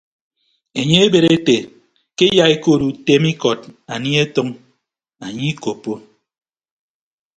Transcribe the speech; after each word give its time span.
Enye 0.79 0.97
ebed 1.07 1.25
ete 1.35 1.57
ke 2.17 2.25
eyaikood 2.31 2.81
utem 2.89 3.23
ikọd 3.31 3.59
anie 3.93 4.19
atʌñ 4.25 4.47
anye 5.25 5.45
ikoppo. 5.53 5.93